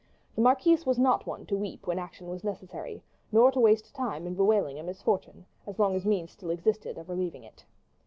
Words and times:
The 0.35 0.41
marquise 0.41 0.83
was 0.83 0.97
not 0.97 1.27
one 1.27 1.45
to 1.45 1.55
weep 1.55 1.85
when 1.85 1.99
action 1.99 2.27
was 2.27 2.43
necessary, 2.43 3.03
nor 3.31 3.51
to 3.51 3.59
waste 3.59 3.93
time 3.93 4.25
in 4.25 4.33
bewailing 4.33 4.79
a 4.79 4.83
misfortune 4.83 5.45
as 5.67 5.77
long 5.77 5.95
as 5.95 6.07
means 6.07 6.31
still 6.31 6.49
existed 6.49 6.97
of 6.97 7.07
relieving 7.07 7.43
it. 7.43 7.63